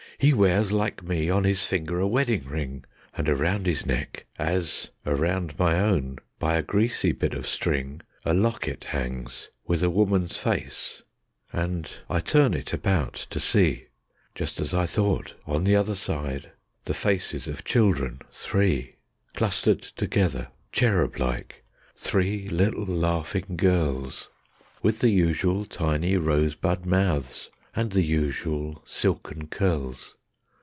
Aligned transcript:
He 0.17 0.33
wears, 0.35 0.71
like 0.71 1.01
me, 1.01 1.31
on 1.31 1.45
his 1.45 1.65
finger 1.65 1.99
a 1.99 2.07
wedding 2.07 2.45
ring, 2.47 2.85
And 3.17 3.27
around 3.27 3.65
his 3.65 3.87
neck, 3.87 4.27
as 4.37 4.89
around 5.03 5.57
my 5.57 5.79
own, 5.79 6.19
by 6.37 6.57
a 6.57 6.61
greasy 6.61 7.11
bit 7.11 7.33
of 7.33 7.47
string, 7.47 8.01
A 8.23 8.31
locket 8.31 8.83
hangs 8.83 9.49
with 9.65 9.81
a 9.81 9.89
woman's 9.89 10.37
face, 10.37 11.01
and 11.51 11.89
I 12.07 12.19
turn 12.19 12.53
it 12.53 12.71
about 12.71 13.15
to 13.31 13.39
see: 13.39 13.85
Just 14.35 14.61
as 14.61 14.75
I 14.75 14.85
thought... 14.85 15.33
on 15.47 15.63
the 15.63 15.75
other 15.75 15.95
side 15.95 16.51
the 16.85 16.93
faces 16.93 17.47
of 17.47 17.65
children 17.65 18.19
three; 18.31 18.97
Clustered 19.33 19.81
together 19.81 20.49
cherub 20.71 21.17
like, 21.17 21.63
three 21.95 22.47
little 22.47 22.85
laughing 22.85 23.55
girls, 23.55 24.29
With 24.83 24.99
the 24.99 25.09
usual 25.09 25.65
tiny 25.65 26.15
rosebud 26.15 26.85
mouths 26.85 27.49
and 27.73 27.93
the 27.93 28.01
usual 28.03 28.83
silken 28.85 29.47
curls. 29.47 30.15